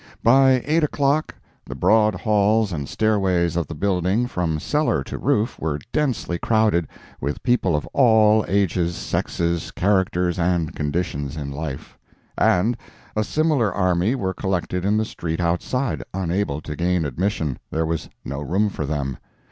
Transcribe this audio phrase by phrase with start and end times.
[0.23, 5.59] By eight o'clock, the broad halls and stairways of the building, from cellar to roof,
[5.59, 6.87] were densely crowded,
[7.19, 11.99] with people of all ages, sexes, characters, and conditions in life;
[12.35, 12.77] and
[13.15, 18.39] a similar army were collected in the street outside, unable to gain admission—there was no
[18.39, 19.19] room for them.